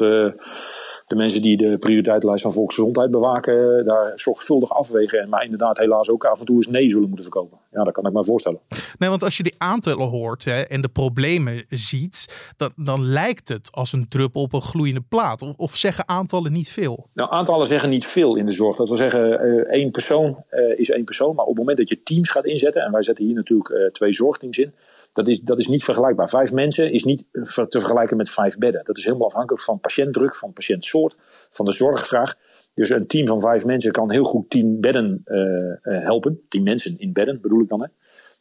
de 1.14 1.20
mensen 1.20 1.42
die 1.42 1.58
de 1.58 1.78
prioriteitenlijst 1.78 2.44
van 2.44 2.52
volksgezondheid 2.52 3.12
bewaken, 3.12 3.78
eh, 3.80 3.86
daar 3.86 4.12
zorgvuldig 4.16 4.72
afwegen. 4.72 5.20
En 5.20 5.30
maar 5.30 5.44
inderdaad 5.44 5.78
helaas 5.78 6.10
ook 6.10 6.26
af 6.26 6.40
en 6.40 6.46
toe 6.46 6.56
eens 6.56 6.68
nee 6.68 6.90
zullen 6.90 7.08
moeten 7.08 7.24
verkopen. 7.24 7.58
Ja, 7.72 7.84
dat 7.84 7.94
kan 7.94 8.06
ik 8.06 8.14
me 8.14 8.24
voorstellen. 8.24 8.60
Nee, 8.98 9.10
want 9.10 9.24
als 9.24 9.38
je 9.38 9.44
die 9.44 9.56
aantallen 9.58 10.08
hoort 10.08 10.46
hè, 10.46 10.62
en 10.62 10.82
de 10.82 10.90
problemen 10.90 11.64
ziet, 11.68 12.52
dan, 12.58 12.72
dan 12.76 13.06
lijkt 13.06 13.50
het 13.50 13.72
als 13.72 13.94
een 13.94 14.08
druppel 14.08 14.42
op 14.42 14.54
een 14.54 14.62
gloeiende 14.62 15.04
plaat. 15.10 15.42
Of, 15.42 15.54
of, 15.56 15.76
zeggen 15.76 16.08
aantallen 16.08 16.52
niet 16.52 16.70
veel? 16.70 17.08
Nou, 17.14 17.32
aantallen 17.32 17.66
zeggen 17.66 17.90
niet 17.90 18.06
veel 18.06 18.36
in 18.36 18.46
de 18.46 18.52
zorg. 18.52 18.78
Dat 18.78 18.88
wil 18.88 18.98
zeggen, 18.98 19.46
uh, 19.46 19.72
één 19.72 19.92
persoon 19.92 20.44
uh, 20.52 20.80
is 20.80 20.90
één 20.90 21.04
persoon. 21.04 21.36
Maar 21.36 21.46
op 21.46 21.50
het 21.50 21.60
moment 21.60 21.78
dat 21.78 21.90
je 21.90 22.04
teams 22.04 22.30
gaat 22.30 22.46
inzetten, 22.46 22.82
en 22.82 22.92
wij 22.92 23.04
zetten 23.04 23.26
hier 23.26 23.36
natuurlijk 23.36 23.94
twee 23.94 24.14
zorgteams 24.14 24.58
in 24.58 24.74
dat 25.14 25.28
is, 25.28 25.42
dat 25.42 25.60
is 25.60 25.68
niet 25.68 25.84
vergelijkbaar. 25.84 26.30
Vijf 26.30 26.52
mensen 26.52 26.92
is 26.92 27.04
niet 27.04 27.26
te 27.32 27.80
vergelijken 27.80 28.18
met 28.18 28.30
vijf 28.30 28.58
bedden. 28.58 28.86
Dat 28.86 28.98
is 28.98 29.04
helemaal 29.04 29.28
afhankelijk 29.28 29.64
van 29.64 29.80
patiëntdruk, 29.80 30.36
van 30.36 30.54
patiëntsoort, 30.54 31.16
van 31.50 31.66
de 31.66 31.72
zorgvraag. 31.72 32.36
Dus 32.74 32.90
een 32.90 33.08
team 33.08 33.28
van 33.28 33.42
vijf 33.42 33.66
mensen 33.66 33.92
kan 33.92 34.12
heel 34.12 34.24
goed 34.24 34.50
tien 34.50 34.80
bedden 34.80 35.22
uh, 35.24 36.04
helpen. 36.04 36.42
Tien 36.50 36.64
mensen 36.64 36.98
in 36.98 37.14
bedden 37.14 37.42
bedoel 37.42 37.62
ik 37.62 37.70
dan. 37.70 37.82
Hè? 37.82 37.88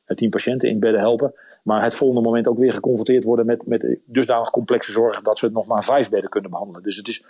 Eh, 0.05 0.17
tien 0.17 0.31
patiënten 0.31 0.69
in 0.69 0.81
bedden 0.81 1.01
helpen. 1.01 1.33
Maar 1.63 1.83
het 1.83 1.95
volgende 1.95 2.23
moment 2.23 2.49
ook 2.49 2.59
weer 2.59 2.73
geconfronteerd 2.73 3.25
worden 3.25 3.47
met, 3.47 3.67
met 3.67 4.01
dusdanig 4.05 4.51
complexe 4.51 4.93
zorg 4.93 5.23
dat 5.23 5.39
ze 5.39 5.49
nog 5.49 5.67
maar 5.67 5.85
vijf 5.85 6.11
bedden 6.11 6.31
kunnen 6.31 6.51
behandelen. 6.51 6.83
Dus 6.83 6.97
het 6.97 7.09
is 7.09 7.25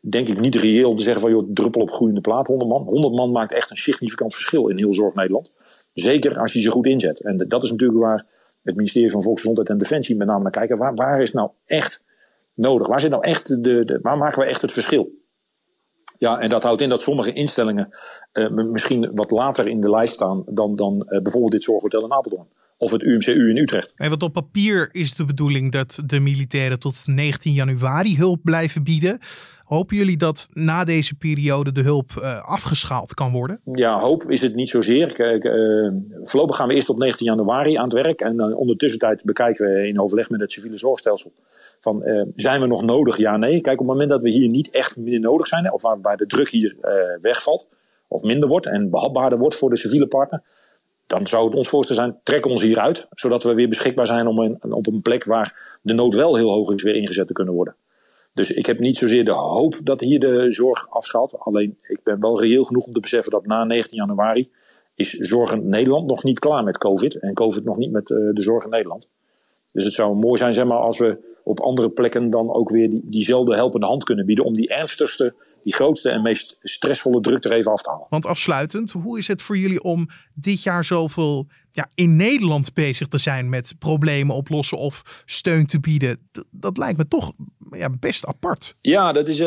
denk 0.00 0.28
ik 0.28 0.40
niet 0.40 0.54
reëel 0.54 0.90
om 0.90 0.96
te 0.96 1.02
zeggen 1.02 1.22
van 1.22 1.30
joh, 1.30 1.48
druppel 1.52 1.80
op 1.80 1.90
groeiende 1.90 2.20
plaat, 2.20 2.46
100 2.46 2.70
man. 2.70 2.82
100 2.82 3.14
man 3.14 3.30
maakt 3.30 3.52
echt 3.52 3.70
een 3.70 3.76
significant 3.76 4.34
verschil 4.34 4.68
in 4.68 4.78
heel 4.78 4.92
Zorg 4.92 5.14
Nederland. 5.14 5.52
Zeker 5.94 6.38
als 6.38 6.52
je 6.52 6.60
ze 6.60 6.70
goed 6.70 6.86
inzet. 6.86 7.20
En 7.20 7.44
dat 7.48 7.62
is 7.62 7.70
natuurlijk 7.70 8.00
waar 8.00 8.26
het 8.62 8.76
ministerie 8.76 9.10
van 9.10 9.22
Volksgezondheid 9.22 9.68
en 9.68 9.78
Defensie 9.78 10.16
met 10.16 10.26
name 10.26 10.42
naar 10.42 10.52
kijken. 10.52 10.94
Waar, 10.94 11.20
is 11.20 11.32
nou 11.32 11.50
echt 11.64 12.02
nodig? 12.54 12.86
Waar, 12.86 13.00
zit 13.00 13.10
nou 13.10 13.22
echt 13.22 13.48
de, 13.48 13.84
de, 13.84 13.98
waar 14.02 14.18
maken 14.18 14.42
we 14.42 14.48
echt 14.48 14.62
het 14.62 14.72
verschil? 14.72 15.22
Ja, 16.18 16.38
en 16.38 16.48
dat 16.48 16.62
houdt 16.62 16.80
in 16.80 16.88
dat 16.88 17.02
sommige 17.02 17.32
instellingen 17.32 17.94
uh, 18.32 18.50
misschien 18.50 19.10
wat 19.14 19.30
later 19.30 19.68
in 19.68 19.80
de 19.80 19.90
lijst 19.90 20.12
staan 20.12 20.44
dan, 20.46 20.76
dan 20.76 20.94
uh, 20.94 21.22
bijvoorbeeld 21.22 21.52
dit 21.52 21.62
zorghotel 21.62 22.04
in 22.04 22.12
Apeldoorn. 22.12 22.48
Of 22.84 22.90
het 22.90 23.02
UMCU 23.02 23.50
in 23.50 23.56
Utrecht. 23.56 23.92
En 23.96 24.10
wat 24.10 24.22
op 24.22 24.32
papier 24.32 24.88
is 24.92 25.14
de 25.14 25.24
bedoeling 25.24 25.72
dat 25.72 26.02
de 26.06 26.20
militairen 26.20 26.78
tot 26.78 27.06
19 27.06 27.52
januari 27.52 28.16
hulp 28.16 28.40
blijven 28.42 28.82
bieden. 28.82 29.18
Hopen 29.64 29.96
jullie 29.96 30.16
dat 30.16 30.48
na 30.52 30.84
deze 30.84 31.14
periode 31.14 31.72
de 31.72 31.80
hulp 31.80 32.10
uh, 32.18 32.42
afgeschaald 32.42 33.14
kan 33.14 33.32
worden? 33.32 33.60
Ja, 33.72 34.00
hoop 34.00 34.30
is 34.30 34.40
het 34.40 34.54
niet 34.54 34.68
zozeer. 34.68 35.12
Kijk, 35.12 35.44
uh, 35.44 35.90
voorlopig 36.22 36.56
gaan 36.56 36.68
we 36.68 36.74
eerst 36.74 36.88
op 36.88 36.98
19 36.98 37.26
januari 37.26 37.76
aan 37.76 37.84
het 37.84 37.92
werk. 37.92 38.20
En 38.20 38.34
uh, 38.34 38.58
ondertussen 38.58 39.20
bekijken 39.22 39.66
we 39.66 39.88
in 39.88 40.00
overleg 40.00 40.30
met 40.30 40.40
het 40.40 40.50
civiele 40.50 40.76
zorgstelsel. 40.76 41.32
Van, 41.78 42.02
zijn 42.34 42.60
we 42.60 42.66
nog 42.66 42.82
nodig? 42.82 43.16
Ja, 43.16 43.36
nee. 43.36 43.60
Kijk, 43.60 43.80
op 43.80 43.86
het 43.86 43.94
moment 43.94 44.10
dat 44.10 44.22
we 44.22 44.30
hier 44.30 44.48
niet 44.48 44.70
echt 44.70 44.96
meer 44.96 45.20
nodig 45.20 45.46
zijn. 45.46 45.72
Of 45.72 45.82
waarbij 45.82 46.16
de 46.16 46.26
druk 46.26 46.48
hier 46.48 46.76
wegvalt. 47.20 47.68
Of 48.08 48.22
minder 48.22 48.48
wordt 48.48 48.66
en 48.66 48.90
behapbaarder 48.90 49.38
wordt 49.38 49.54
voor 49.54 49.70
de 49.70 49.76
civiele 49.76 50.06
partner 50.06 50.42
dan 51.06 51.26
zou 51.26 51.44
het 51.44 51.54
ons 51.54 51.68
voorstel 51.68 51.94
zijn, 51.94 52.18
trek 52.22 52.46
ons 52.46 52.62
hieruit, 52.62 53.06
zodat 53.10 53.42
we 53.42 53.54
weer 53.54 53.68
beschikbaar 53.68 54.06
zijn 54.06 54.26
om 54.26 54.38
een, 54.38 54.72
op 54.72 54.86
een 54.86 55.02
plek 55.02 55.24
waar 55.24 55.78
de 55.82 55.94
nood 55.94 56.14
wel 56.14 56.36
heel 56.36 56.50
hoog 56.50 56.74
is 56.74 56.82
weer 56.82 56.94
ingezet 56.94 57.26
te 57.26 57.32
kunnen 57.32 57.54
worden. 57.54 57.76
Dus 58.32 58.50
ik 58.50 58.66
heb 58.66 58.78
niet 58.78 58.96
zozeer 58.96 59.24
de 59.24 59.32
hoop 59.32 59.80
dat 59.82 60.00
hier 60.00 60.20
de 60.20 60.50
zorg 60.50 60.90
afschaalt. 60.90 61.38
Alleen 61.38 61.78
ik 61.88 62.00
ben 62.02 62.20
wel 62.20 62.40
reëel 62.40 62.64
genoeg 62.64 62.86
om 62.86 62.92
te 62.92 63.00
beseffen 63.00 63.32
dat 63.32 63.46
na 63.46 63.64
19 63.64 63.96
januari 63.96 64.50
is 64.94 65.10
Zorg 65.10 65.54
in 65.54 65.68
Nederland 65.68 66.06
nog 66.06 66.22
niet 66.22 66.38
klaar 66.38 66.64
met 66.64 66.78
COVID. 66.78 67.18
En 67.18 67.34
COVID 67.34 67.64
nog 67.64 67.76
niet 67.76 67.90
met 67.90 68.06
de 68.06 68.32
zorg 68.34 68.64
in 68.64 68.70
Nederland. 68.70 69.08
Dus 69.72 69.84
het 69.84 69.92
zou 69.92 70.14
mooi 70.14 70.38
zijn 70.38 70.54
zeg 70.54 70.64
maar, 70.64 70.78
als 70.78 70.98
we 70.98 71.18
op 71.44 71.60
andere 71.60 71.90
plekken 71.90 72.30
dan 72.30 72.52
ook 72.52 72.70
weer 72.70 72.90
die, 72.90 73.00
diezelfde 73.04 73.54
helpende 73.54 73.86
hand 73.86 74.04
kunnen 74.04 74.26
bieden. 74.26 74.44
om 74.44 74.52
die 74.52 74.68
ernstigste, 74.68 75.34
die 75.64 75.74
grootste 75.74 76.10
en 76.10 76.22
meest 76.22 76.58
stressvolle 76.62 77.20
druk 77.20 77.44
er 77.44 77.52
even 77.52 77.72
af 77.72 77.82
te 77.82 77.90
halen. 77.90 78.06
Want 78.10 78.26
afsluitend, 78.26 78.90
hoe 78.90 79.18
is 79.18 79.28
het 79.28 79.42
voor 79.42 79.56
jullie 79.56 79.82
om 79.82 80.08
dit 80.34 80.62
jaar 80.62 80.84
zoveel 80.84 81.46
ja, 81.70 81.88
in 81.94 82.16
Nederland 82.16 82.74
bezig 82.74 83.08
te 83.08 83.18
zijn 83.18 83.48
met 83.48 83.74
problemen 83.78 84.36
oplossen 84.36 84.78
of 84.78 85.22
steun 85.24 85.66
te 85.66 85.80
bieden? 85.80 86.28
Dat, 86.50 86.76
lijkt 86.76 86.98
me 86.98 87.08
toch 87.08 87.32
ja, 87.70 87.90
best 87.90 88.26
apart. 88.26 88.74
Ja, 88.80 89.12
dat 89.12 89.28
is, 89.28 89.40
uh, 89.40 89.46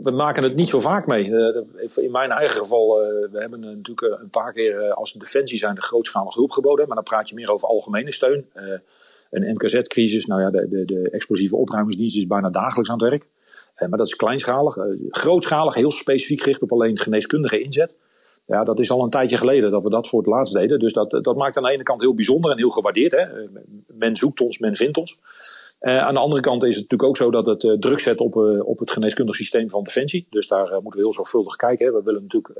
we 0.00 0.10
maken 0.10 0.42
het 0.42 0.56
niet 0.56 0.68
zo 0.68 0.80
vaak 0.80 1.06
mee. 1.06 1.26
Uh, 1.26 1.56
in 1.96 2.10
mijn 2.10 2.30
eigen 2.30 2.58
geval, 2.58 3.02
uh, 3.02 3.08
we 3.32 3.40
hebben 3.40 3.60
natuurlijk 3.60 4.20
een 4.22 4.30
paar 4.30 4.52
keer 4.52 4.92
als 4.92 5.12
Defensie 5.12 5.58
zijn 5.58 5.74
de 5.74 5.82
grootschalige 5.82 6.38
hulp 6.38 6.50
geboden. 6.50 6.86
Maar 6.86 6.96
dan 6.96 7.04
praat 7.04 7.28
je 7.28 7.34
meer 7.34 7.50
over 7.50 7.68
algemene 7.68 8.12
steun 8.12 8.46
een 9.30 9.54
MKZ-crisis. 9.54 10.26
Nou 10.26 10.40
ja, 10.40 10.50
de, 10.50 10.68
de, 10.68 10.84
de, 10.84 11.10
explosieve 11.10 11.56
opruimingsdienst 11.56 12.16
is 12.16 12.26
bijna 12.26 12.50
dagelijks 12.50 12.90
aan 12.90 12.98
het 12.98 13.08
werk. 13.08 13.26
Eh, 13.74 13.88
maar 13.88 13.98
dat 13.98 14.06
is 14.06 14.14
kleinschalig. 14.14 14.76
Eh, 14.76 14.84
grootschalig, 15.08 15.74
heel 15.74 15.90
specifiek 15.90 16.40
gericht 16.40 16.62
op 16.62 16.72
alleen 16.72 16.98
geneeskundige 16.98 17.60
inzet. 17.60 17.94
Ja, 18.46 18.64
dat 18.64 18.78
is 18.78 18.90
al 18.90 19.02
een 19.02 19.10
tijdje 19.10 19.36
geleden 19.36 19.70
dat 19.70 19.82
we 19.82 19.90
dat 19.90 20.08
voor 20.08 20.18
het 20.18 20.28
laatst 20.28 20.54
deden. 20.54 20.78
Dus 20.78 20.92
dat, 20.92 21.10
dat 21.10 21.36
maakt 21.36 21.56
aan 21.56 21.62
de 21.62 21.70
ene 21.70 21.82
kant 21.82 22.00
heel 22.00 22.14
bijzonder 22.14 22.50
en 22.50 22.56
heel 22.56 22.68
gewaardeerd. 22.68 23.12
Hè? 23.12 23.18
Eh, 23.18 23.48
men 23.86 24.16
zoekt 24.16 24.40
ons, 24.40 24.58
men 24.58 24.74
vindt 24.74 24.96
ons. 24.96 25.18
Aan 25.80 26.14
de 26.14 26.20
andere 26.20 26.42
kant 26.42 26.62
is 26.62 26.76
het 26.76 26.90
natuurlijk 26.90 27.08
ook 27.08 27.16
zo 27.16 27.30
dat 27.30 27.46
het 27.46 27.80
druk 27.82 27.98
zet 27.98 28.18
op, 28.18 28.36
op 28.64 28.78
het 28.78 28.90
geneeskundig 28.90 29.34
systeem 29.34 29.70
van 29.70 29.82
Defensie. 29.82 30.26
Dus 30.30 30.48
daar 30.48 30.72
moeten 30.72 31.00
we 31.00 31.06
heel 31.06 31.12
zorgvuldig 31.12 31.56
kijken. 31.56 31.86
Hè. 31.86 31.92
We 31.92 32.02
willen 32.02 32.22
natuurlijk 32.22 32.58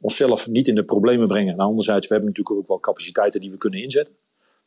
onszelf 0.00 0.48
niet 0.48 0.68
in 0.68 0.74
de 0.74 0.84
problemen 0.84 1.28
brengen. 1.28 1.52
En 1.52 1.58
anderzijds, 1.58 2.06
we 2.06 2.14
hebben 2.14 2.30
natuurlijk 2.30 2.56
ook 2.58 2.68
wel 2.68 2.80
capaciteiten 2.80 3.40
die 3.40 3.50
we 3.50 3.56
kunnen 3.56 3.82
inzetten. 3.82 4.14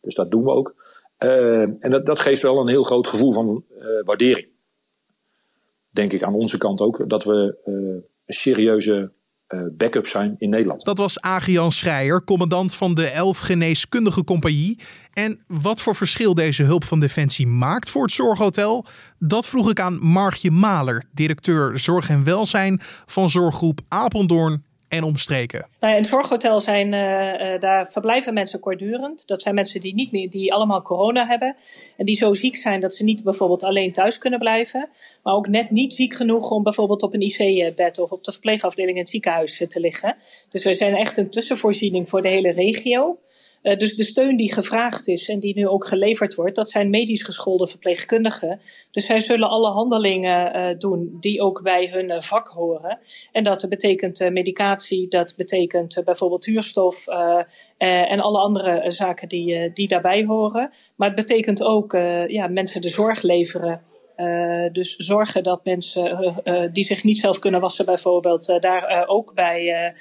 Dus 0.02 0.16
dat 0.16 0.32
doen 0.32 0.44
we 0.44 0.50
ook. 0.50 0.76
En 1.18 1.90
dat, 1.90 2.06
dat 2.06 2.20
geeft 2.20 2.42
wel 2.42 2.60
een 2.60 2.68
heel 2.68 2.84
groot 2.84 3.08
gevoel 3.08 3.34
van 3.34 3.64
waardering. 4.04 4.48
Denk 5.98 6.14
ik 6.14 6.24
aan 6.24 6.34
onze 6.34 6.58
kant 6.58 6.80
ook, 6.80 7.10
dat 7.10 7.24
we 7.24 7.58
uh, 7.66 7.74
een 8.26 8.34
serieuze 8.34 9.16
backup 9.78 10.08
zijn 10.08 10.36
in 10.38 10.50
Nederland. 10.50 10.86
Dat 10.86 10.98
was 10.98 11.22
Agian 11.22 11.72
Schreier, 11.72 12.24
commandant 12.24 12.76
van 12.76 12.94
de 12.94 13.08
11 13.08 13.40
Geneeskundige 13.40 14.24
Compagnie. 14.24 14.80
En 15.14 15.40
wat 15.48 15.82
voor 15.82 15.96
verschil 15.96 16.34
deze 16.34 16.64
hulp 16.64 16.84
van 16.84 17.00
Defensie 17.00 17.48
maakt 17.48 17.90
voor 17.90 18.02
het 18.02 18.12
zorghotel, 18.12 18.86
dat 19.20 19.48
vroeg 19.48 19.70
ik 19.70 19.80
aan 19.80 20.06
Margje 20.06 20.52
Maler, 20.52 21.04
directeur 21.14 21.80
Zorg 21.80 22.10
en 22.10 22.24
Welzijn 22.24 22.80
van 23.06 23.30
zorggroep 23.30 23.80
Apeldoorn 23.88 24.66
en 24.88 25.04
omstreken? 25.04 25.68
Nou, 25.80 25.94
in 25.94 26.00
het 26.00 26.10
zorghotel 26.10 26.60
zijn, 26.60 26.88
uh, 26.88 27.60
daar 27.60 27.92
verblijven 27.92 28.34
mensen 28.34 28.60
kortdurend. 28.60 29.28
Dat 29.28 29.42
zijn 29.42 29.56
mensen 29.56 29.80
die, 29.80 29.94
niet 29.94 30.12
meer, 30.12 30.30
die 30.30 30.54
allemaal 30.54 30.82
corona 30.82 31.26
hebben. 31.26 31.56
En 31.98 32.06
die 32.06 32.16
zo 32.16 32.34
ziek 32.34 32.56
zijn 32.56 32.82
dat 32.82 32.94
ze 32.94 33.04
niet 33.04 33.24
bijvoorbeeld 33.24 33.64
alleen 33.64 33.92
thuis 33.92 34.18
kunnen 34.18 34.40
blijven. 34.40 34.90
Maar 35.24 35.34
ook 35.34 35.48
net 35.48 35.72
niet 35.72 35.94
ziek 35.94 36.14
genoeg 36.14 36.52
om 36.52 36.64
bijvoorbeeld 36.64 37.04
op 37.04 37.14
een 37.14 37.22
IC-bed 37.22 38.00
of 38.00 38.12
op 38.12 38.24
de 38.24 38.32
verpleegafdeling 38.32 38.94
in 38.94 39.02
het 39.02 39.12
ziekenhuis 39.12 39.64
te 39.68 39.80
liggen. 39.80 40.16
Dus 40.52 40.64
wij 40.64 40.74
zijn 40.74 40.96
echt 40.96 41.18
een 41.18 41.30
tussenvoorziening 41.30 42.10
voor 42.10 42.22
de 42.22 42.30
hele 42.30 42.52
regio. 42.52 43.18
Uh, 43.64 43.76
dus 43.78 43.96
de 43.96 44.04
steun 44.04 44.36
die 44.36 44.54
gevraagd 44.54 45.08
is 45.08 45.30
en 45.30 45.40
die 45.40 45.56
nu 45.56 45.68
ook 45.68 45.86
geleverd 45.88 46.36
wordt, 46.36 46.56
dat 46.56 46.70
zijn 46.70 46.90
medisch 46.90 47.22
geschoolde 47.22 47.68
verpleegkundigen. 47.68 48.60
Dus 48.92 49.06
zij 49.06 49.20
zullen 49.20 49.50
alle 49.50 49.70
handelingen 49.70 50.56
uh, 50.56 50.80
doen 50.80 51.18
die 51.20 51.42
ook 51.42 51.62
bij 51.62 51.88
hun 51.88 52.10
uh, 52.10 52.20
vak 52.20 52.48
horen. 52.48 53.00
En 53.32 53.44
dat 53.44 53.66
betekent 53.70 54.30
medicatie, 54.32 55.08
dat 55.08 55.34
betekent 55.38 56.02
bijvoorbeeld 56.06 56.46
huurstof 56.46 57.08
en 57.78 58.20
alle 58.20 58.40
andere 58.40 58.92
zaken 58.92 59.28
die, 59.28 59.74
die 59.74 59.88
daarbij 59.88 60.26
horen. 60.26 60.70
Maar 60.96 61.08
het 61.08 61.18
betekent 61.18 61.64
ook 61.64 61.92
ja, 62.28 62.48
mensen 62.48 62.82
de 62.82 62.90
zorg 62.90 63.22
leveren. 63.22 63.82
Uh, 64.18 64.66
dus 64.72 64.96
zorgen 64.96 65.44
dat 65.44 65.66
mensen 65.66 66.06
uh, 66.06 66.38
uh, 66.44 66.72
die 66.72 66.86
zich 66.86 67.04
niet 67.04 67.20
zelf 67.20 67.40
kunnen 67.40 67.62
wassen, 67.62 67.86
bijvoorbeeld, 67.86 68.58
daar 68.60 69.08
ook 69.08 69.34
bij, 69.34 69.94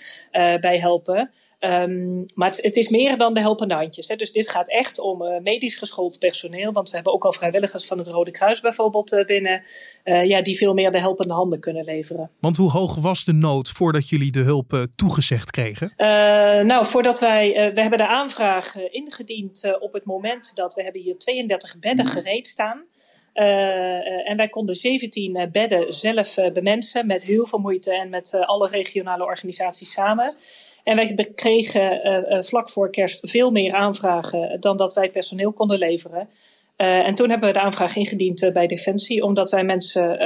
bij 0.61 0.78
helpen. 0.78 1.30
Um, 1.61 2.25
maar 2.35 2.50
het, 2.50 2.62
het, 2.62 2.76
is 2.76 2.88
meer 2.88 3.16
dan 3.16 3.35
de 3.35 3.40
helpende 3.40 3.75
handjes. 3.75 4.08
Hè. 4.08 4.16
Dus 4.16 4.32
dit 4.32 4.50
gaat 4.50 4.70
echt 4.70 4.99
om 4.99 5.42
medisch 5.42 5.76
geschoold 5.76 6.18
personeel. 6.18 6.73
Want 6.73 6.88
we 6.88 6.94
hebben 6.94 7.12
ook 7.12 7.25
al 7.25 7.32
vrijwilligers 7.32 7.87
van 7.87 7.99
het 7.99 8.08
Rode 8.08 8.30
Kruis 8.30 8.61
bijvoorbeeld 8.61 9.23
binnen. 9.26 9.62
Ja, 10.04 10.42
die 10.42 10.56
veel 10.56 10.75
meer 10.75 10.92
de 10.92 11.00
helpende 11.00 11.35
handen 11.35 11.61
kunnen 11.61 11.85
leveren. 11.85 12.30
Want 12.40 12.56
hoe 12.56 12.70
hoog 12.70 12.94
was 12.94 13.25
de 13.25 13.32
nood 13.32 13.68
voordat 13.68 14.08
jullie 14.08 14.32
de 14.32 14.40
hulp 14.40 14.87
toegezegd 14.94 15.50
kregen? 15.50 15.92
nou, 16.66 16.87
voordat 16.87 17.18
wij. 17.20 17.73
we 17.75 17.80
hebben 17.80 17.99
de 17.99 18.08
aanvraag 18.08 18.76
ingediend 18.76 19.76
op 19.80 19.92
het 19.92 20.04
moment 20.04 20.52
dat 20.54 20.75
we 20.75 20.82
hebben 20.82 21.00
hier 21.00 21.18
32 21.18 21.78
bedden 21.78 22.06
gereed 22.06 22.46
staan. 22.46 22.85
Uh, 23.38 24.31
en 24.31 24.37
wij 24.37 24.49
konden 24.49 24.76
17 24.76 25.49
bedden 25.52 25.95
zelf 25.95 26.35
bemensen 26.52 27.07
met 27.07 27.23
heel 27.23 27.47
veel 27.47 27.59
moeite 27.59 27.95
en 27.95 28.09
met 28.09 28.35
alle 28.40 28.69
regionale 28.69 29.25
organisaties 29.25 29.93
samen. 29.93 30.35
En 30.85 30.97
wij 30.97 31.33
kregen 31.35 32.45
vlak 32.45 32.69
voor 32.69 32.90
kerst 32.90 33.31
veel 33.31 33.50
meer 33.50 33.73
aanvragen 33.73 34.61
dan 34.61 34.76
dat 34.76 34.95
wij 34.95 35.11
personeel 35.11 35.52
konden 35.52 35.78
leveren. 35.78 36.28
En 36.76 37.14
toen 37.14 37.31
hebben 37.31 37.49
we 37.49 37.55
de 37.55 37.61
aanvraag 37.61 37.97
ingediend 37.97 38.50
bij 38.52 38.66
Defensie, 38.66 39.23
omdat 39.23 39.50
wij 39.50 39.64
mensen 39.64 40.16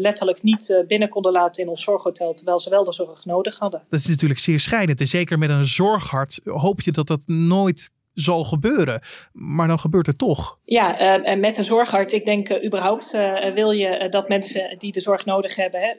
letterlijk 0.00 0.42
niet 0.42 0.84
binnen 0.88 1.08
konden 1.08 1.32
laten 1.32 1.62
in 1.62 1.68
ons 1.68 1.82
zorghotel, 1.82 2.34
terwijl 2.34 2.58
ze 2.58 2.70
wel 2.70 2.84
de 2.84 2.92
zorg 2.92 3.24
nodig 3.24 3.58
hadden. 3.58 3.82
Dat 3.88 4.00
is 4.00 4.06
natuurlijk 4.06 4.40
zeer 4.40 4.60
schrijnend. 4.60 5.00
En 5.00 5.06
zeker 5.06 5.38
met 5.38 5.50
een 5.50 5.64
zorghart 5.64 6.40
hoop 6.44 6.80
je 6.80 6.92
dat 6.92 7.06
dat 7.06 7.26
nooit 7.26 7.90
zal 8.16 8.44
gebeuren. 8.44 9.00
Maar 9.32 9.68
dan 9.68 9.78
gebeurt 9.78 10.06
het 10.06 10.18
toch. 10.18 10.58
Ja, 10.64 11.00
uh, 11.00 11.28
en 11.28 11.40
met 11.40 11.58
een 11.58 11.64
zorgarts, 11.64 12.12
ik 12.12 12.24
denk 12.24 12.48
uh, 12.48 12.64
überhaupt 12.64 13.14
uh, 13.14 13.46
wil 13.54 13.70
je 13.70 14.08
dat 14.10 14.28
mensen 14.28 14.78
die 14.78 14.92
de 14.92 15.00
zorg 15.00 15.24
nodig 15.24 15.56
hebben, 15.56 15.80
hè, 15.80 15.92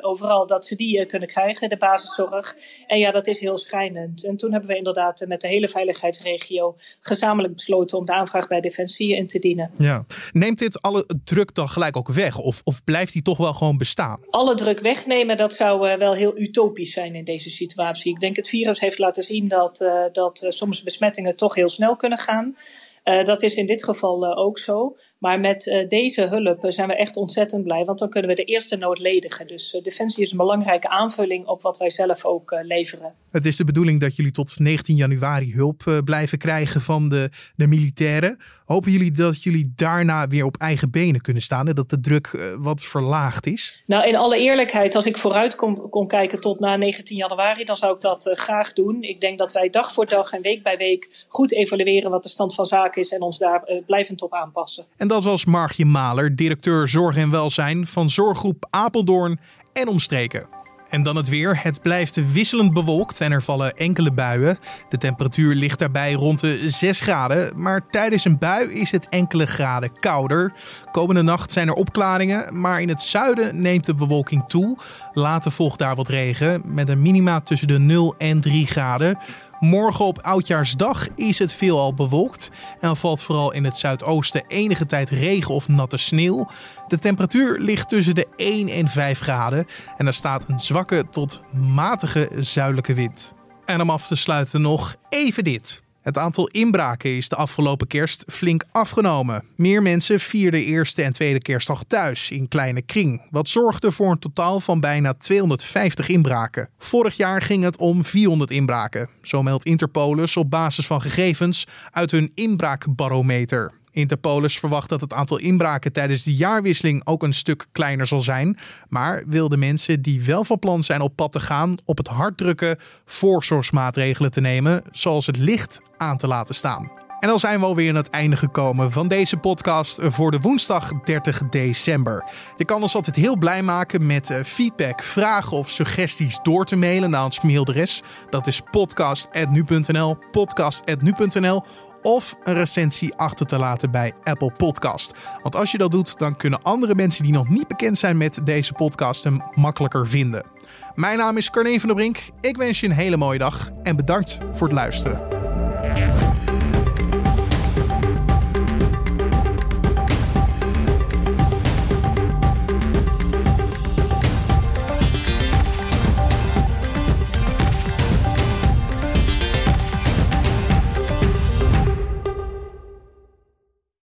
overal 0.00 0.46
dat 0.46 0.64
ze 0.64 0.74
die 0.74 1.06
kunnen 1.06 1.28
krijgen, 1.28 1.68
de 1.68 1.76
basiszorg. 1.76 2.56
En 2.86 2.98
ja, 2.98 3.10
dat 3.10 3.26
is 3.26 3.40
heel 3.40 3.56
schrijnend. 3.56 4.24
En 4.24 4.36
toen 4.36 4.52
hebben 4.52 4.70
we 4.70 4.76
inderdaad 4.76 5.24
met 5.28 5.40
de 5.40 5.48
hele 5.48 5.68
veiligheidsregio 5.68 6.76
gezamenlijk 7.00 7.54
besloten 7.54 7.98
om 7.98 8.06
de 8.06 8.12
aanvraag 8.12 8.46
bij 8.46 8.60
Defensie 8.60 9.16
in 9.16 9.26
te 9.26 9.38
dienen. 9.38 9.70
Ja. 9.78 10.04
Neemt 10.32 10.58
dit 10.58 10.82
alle 10.82 11.06
druk 11.24 11.54
dan 11.54 11.68
gelijk 11.68 11.96
ook 11.96 12.08
weg? 12.08 12.38
Of, 12.38 12.60
of 12.64 12.84
blijft 12.84 13.12
die 13.12 13.22
toch 13.22 13.38
wel 13.38 13.52
gewoon 13.52 13.76
bestaan? 13.76 14.20
Alle 14.30 14.54
druk 14.54 14.80
wegnemen, 14.80 15.36
dat 15.36 15.52
zou 15.52 15.98
wel 15.98 16.14
heel 16.14 16.38
utopisch 16.38 16.92
zijn 16.92 17.14
in 17.14 17.24
deze 17.24 17.50
situatie. 17.50 18.12
Ik 18.12 18.20
denk 18.20 18.36
het 18.36 18.48
virus 18.48 18.80
heeft 18.80 18.98
laten 18.98 19.22
zien 19.22 19.48
dat, 19.48 19.84
dat 20.12 20.46
soms 20.48 20.82
besmettingen 20.82 21.36
toch 21.36 21.56
heel 21.58 21.68
snel 21.68 21.96
kunnen 21.96 22.18
gaan. 22.18 22.56
Uh, 23.04 23.24
dat 23.24 23.42
is 23.42 23.54
in 23.54 23.66
dit 23.66 23.84
geval 23.84 24.24
uh, 24.24 24.38
ook 24.38 24.58
zo. 24.58 24.96
Maar 25.18 25.40
met 25.40 25.66
uh, 25.66 25.86
deze 25.86 26.22
hulp 26.22 26.58
zijn 26.62 26.88
we 26.88 26.96
echt 26.96 27.16
ontzettend 27.16 27.64
blij, 27.64 27.84
want 27.84 27.98
dan 27.98 28.10
kunnen 28.10 28.30
we 28.30 28.36
de 28.36 28.44
eerste 28.44 28.76
nood 28.76 28.98
ledigen. 28.98 29.46
Dus 29.46 29.78
Defensie 29.82 30.22
is 30.22 30.30
een 30.30 30.36
belangrijke 30.36 30.88
aanvulling 30.88 31.46
op 31.46 31.62
wat 31.62 31.78
wij 31.78 31.90
zelf 31.90 32.24
ook 32.24 32.56
leveren. 32.62 33.14
Het 33.30 33.46
is 33.46 33.56
de 33.56 33.64
bedoeling 33.64 34.00
dat 34.00 34.16
jullie 34.16 34.32
tot 34.32 34.58
19 34.58 34.96
januari 34.96 35.54
hulp 35.54 36.02
blijven 36.04 36.38
krijgen 36.38 36.80
van 36.80 37.08
de, 37.08 37.30
de 37.56 37.66
militairen. 37.66 38.38
Hopen 38.64 38.90
jullie 38.90 39.10
dat 39.10 39.42
jullie 39.42 39.72
daarna 39.76 40.26
weer 40.26 40.44
op 40.44 40.56
eigen 40.56 40.90
benen 40.90 41.20
kunnen 41.20 41.42
staan 41.42 41.68
en 41.68 41.74
dat 41.74 41.90
de 41.90 42.00
druk 42.00 42.54
wat 42.58 42.84
verlaagd 42.84 43.46
is? 43.46 43.82
Nou, 43.86 44.08
in 44.08 44.16
alle 44.16 44.38
eerlijkheid, 44.38 44.94
als 44.94 45.04
ik 45.04 45.16
vooruit 45.16 45.54
kon, 45.54 45.88
kon 45.90 46.06
kijken 46.06 46.40
tot 46.40 46.60
na 46.60 46.76
19 46.76 47.16
januari, 47.16 47.64
dan 47.64 47.76
zou 47.76 47.94
ik 47.94 48.00
dat 48.00 48.30
graag 48.32 48.72
doen. 48.72 49.02
Ik 49.02 49.20
denk 49.20 49.38
dat 49.38 49.52
wij 49.52 49.70
dag 49.70 49.92
voor 49.92 50.06
dag 50.06 50.32
en 50.32 50.42
week 50.42 50.62
bij 50.62 50.76
week 50.76 51.26
goed 51.28 51.52
evalueren 51.52 52.10
wat 52.10 52.22
de 52.22 52.28
stand 52.28 52.54
van 52.54 52.64
zaken 52.64 53.02
is 53.02 53.12
en 53.12 53.22
ons 53.22 53.38
daar 53.38 53.82
blijvend 53.86 54.22
op 54.22 54.34
aanpassen. 54.34 54.86
En 54.96 55.07
dat 55.08 55.24
was 55.24 55.44
Margje 55.44 55.84
Maler, 55.84 56.36
directeur 56.36 56.88
Zorg 56.88 57.16
en 57.16 57.30
Welzijn 57.30 57.86
van 57.86 58.10
Zorggroep 58.10 58.66
Apeldoorn 58.70 59.38
en 59.72 59.88
omstreken. 59.88 60.48
En 60.88 61.02
dan 61.02 61.16
het 61.16 61.28
weer. 61.28 61.62
Het 61.62 61.82
blijft 61.82 62.32
wisselend 62.32 62.72
bewolkt 62.72 63.20
en 63.20 63.32
er 63.32 63.42
vallen 63.42 63.74
enkele 63.74 64.12
buien. 64.12 64.58
De 64.88 64.98
temperatuur 64.98 65.54
ligt 65.54 65.78
daarbij 65.78 66.12
rond 66.12 66.40
de 66.40 66.70
6 66.70 67.00
graden. 67.00 67.60
Maar 67.60 67.86
tijdens 67.90 68.24
een 68.24 68.38
bui 68.38 68.72
is 68.72 68.90
het 68.90 69.08
enkele 69.08 69.46
graden 69.46 69.92
kouder. 70.00 70.52
Komende 70.90 71.22
nacht 71.22 71.52
zijn 71.52 71.68
er 71.68 71.74
opklaringen, 71.74 72.60
maar 72.60 72.80
in 72.80 72.88
het 72.88 73.02
zuiden 73.02 73.60
neemt 73.60 73.86
de 73.86 73.94
bewolking 73.94 74.44
toe. 74.46 74.78
Later 75.12 75.52
volgt 75.52 75.78
daar 75.78 75.96
wat 75.96 76.08
regen 76.08 76.62
met 76.64 76.88
een 76.88 77.02
minima 77.02 77.40
tussen 77.40 77.68
de 77.68 77.78
0 77.78 78.14
en 78.18 78.40
3 78.40 78.66
graden. 78.66 79.18
Morgen 79.60 80.04
op 80.04 80.22
Oudjaarsdag 80.22 81.08
is 81.14 81.38
het 81.38 81.52
veelal 81.52 81.94
bewolkt 81.94 82.48
en 82.80 82.96
valt 82.96 83.22
vooral 83.22 83.52
in 83.52 83.64
het 83.64 83.76
zuidoosten 83.76 84.44
enige 84.46 84.86
tijd 84.86 85.10
regen 85.10 85.54
of 85.54 85.68
natte 85.68 85.96
sneeuw. 85.96 86.48
De 86.88 86.98
temperatuur 86.98 87.58
ligt 87.58 87.88
tussen 87.88 88.14
de 88.14 88.26
1 88.36 88.68
en 88.68 88.88
5 88.88 89.20
graden 89.20 89.66
en 89.96 90.06
er 90.06 90.14
staat 90.14 90.48
een 90.48 90.60
zwakke 90.60 91.04
tot 91.10 91.42
matige 91.52 92.30
zuidelijke 92.36 92.94
wind. 92.94 93.34
En 93.64 93.80
om 93.80 93.90
af 93.90 94.06
te 94.06 94.16
sluiten 94.16 94.60
nog 94.60 94.96
even 95.08 95.44
dit. 95.44 95.82
Het 96.08 96.18
aantal 96.18 96.46
inbraken 96.46 97.16
is 97.16 97.28
de 97.28 97.36
afgelopen 97.36 97.86
kerst 97.86 98.24
flink 98.30 98.64
afgenomen. 98.70 99.44
Meer 99.56 99.82
mensen 99.82 100.20
vierden 100.20 100.64
eerste 100.64 101.02
en 101.02 101.12
tweede 101.12 101.38
kerstdag 101.38 101.84
thuis 101.84 102.30
in 102.30 102.48
kleine 102.48 102.82
kring, 102.82 103.22
wat 103.30 103.48
zorgde 103.48 103.90
voor 103.92 104.10
een 104.10 104.18
totaal 104.18 104.60
van 104.60 104.80
bijna 104.80 105.14
250 105.14 106.08
inbraken. 106.08 106.68
Vorig 106.78 107.16
jaar 107.16 107.42
ging 107.42 107.64
het 107.64 107.78
om 107.78 108.04
400 108.04 108.50
inbraken, 108.50 109.08
zo 109.22 109.42
meldt 109.42 109.64
Interpolis 109.64 110.36
op 110.36 110.50
basis 110.50 110.86
van 110.86 111.00
gegevens 111.00 111.66
uit 111.90 112.10
hun 112.10 112.30
inbraakbarometer. 112.34 113.77
Interpolis 113.90 114.58
verwacht 114.58 114.88
dat 114.88 115.00
het 115.00 115.12
aantal 115.12 115.38
inbraken 115.38 115.92
tijdens 115.92 116.22
de 116.22 116.34
jaarwisseling 116.34 117.06
ook 117.06 117.22
een 117.22 117.34
stuk 117.34 117.66
kleiner 117.72 118.06
zal 118.06 118.20
zijn, 118.20 118.58
maar 118.88 119.22
wil 119.26 119.48
de 119.48 119.56
mensen 119.56 120.02
die 120.02 120.22
wel 120.22 120.44
van 120.44 120.58
plan 120.58 120.82
zijn 120.82 121.00
op 121.00 121.16
pad 121.16 121.32
te 121.32 121.40
gaan 121.40 121.76
op 121.84 121.98
het 121.98 122.08
hart 122.08 122.36
drukken 122.36 122.76
voorzorgsmaatregelen 123.04 124.30
te 124.30 124.40
nemen, 124.40 124.82
zoals 124.92 125.26
het 125.26 125.36
licht 125.36 125.80
aan 125.96 126.16
te 126.16 126.26
laten 126.26 126.54
staan. 126.54 126.98
En 127.20 127.28
dan 127.28 127.38
zijn 127.38 127.60
we 127.60 127.66
alweer 127.66 127.88
aan 127.88 127.96
het 127.96 128.10
einde 128.10 128.36
gekomen 128.36 128.92
van 128.92 129.08
deze 129.08 129.36
podcast 129.36 129.98
voor 130.02 130.30
de 130.30 130.40
woensdag 130.40 130.92
30 131.04 131.42
december. 131.48 132.24
Je 132.56 132.64
kan 132.64 132.82
ons 132.82 132.94
altijd 132.94 133.16
heel 133.16 133.36
blij 133.36 133.62
maken 133.62 134.06
met 134.06 134.30
eh, 134.30 134.44
feedback, 134.44 135.02
vragen 135.02 135.56
of 135.56 135.70
suggesties 135.70 136.38
door 136.42 136.64
te 136.64 136.76
mailen 136.76 137.10
naar 137.10 137.24
ons 137.24 137.40
mailadres. 137.40 138.02
Dat 138.30 138.46
is 138.46 138.62
podcast.nu.nl, 138.70 140.18
podcast.nu.nl 140.30 141.62
of 142.02 142.34
een 142.42 142.54
recensie 142.54 143.14
achter 143.14 143.46
te 143.46 143.58
laten 143.58 143.90
bij 143.90 144.12
Apple 144.24 144.52
Podcast. 144.56 145.12
Want 145.42 145.56
als 145.56 145.72
je 145.72 145.78
dat 145.78 145.92
doet, 145.92 146.18
dan 146.18 146.36
kunnen 146.36 146.62
andere 146.62 146.94
mensen 146.94 147.22
die 147.22 147.32
nog 147.32 147.48
niet 147.48 147.68
bekend 147.68 147.98
zijn 147.98 148.16
met 148.16 148.40
deze 148.44 148.72
podcast 148.72 149.24
hem 149.24 149.42
makkelijker 149.54 150.08
vinden. 150.08 150.46
Mijn 150.94 151.18
naam 151.18 151.36
is 151.36 151.50
Carne 151.50 151.80
van 151.80 151.88
der 151.88 151.96
Brink. 151.96 152.18
Ik 152.40 152.56
wens 152.56 152.80
je 152.80 152.86
een 152.86 152.92
hele 152.92 153.16
mooie 153.16 153.38
dag 153.38 153.70
en 153.82 153.96
bedankt 153.96 154.38
voor 154.52 154.66
het 154.66 154.76
luisteren. 154.76 156.27